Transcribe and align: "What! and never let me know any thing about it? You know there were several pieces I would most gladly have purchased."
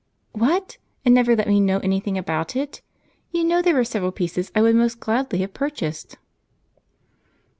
"What! 0.31 0.79
and 1.05 1.13
never 1.13 1.35
let 1.35 1.47
me 1.47 1.59
know 1.59 1.77
any 1.81 1.99
thing 1.99 2.17
about 2.17 2.55
it? 2.55 2.81
You 3.29 3.43
know 3.43 3.61
there 3.61 3.75
were 3.75 3.83
several 3.83 4.11
pieces 4.11 4.51
I 4.55 4.61
would 4.63 4.75
most 4.75 4.99
gladly 4.99 5.41
have 5.41 5.53
purchased." 5.53 6.17